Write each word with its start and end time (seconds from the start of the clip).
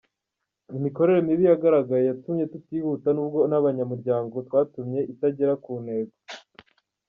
Imikorere 0.77 1.19
mibi 1.27 1.43
yagaragaye 1.49 2.03
yatumye 2.09 2.43
tutihuta 2.51 3.07
nubwo 3.13 3.39
n’abanyamuryango 3.49 4.35
twatumye 4.47 4.99
itagera 5.13 5.53
ku 5.63 5.73
ntego. 5.83 6.13